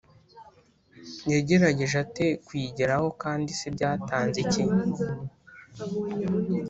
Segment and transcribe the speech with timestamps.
[1.33, 4.63] yagerageje ate kuyigeraho, kandi se byatanze iki?